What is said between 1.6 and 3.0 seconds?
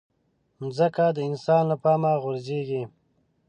له پامه غورځيږي.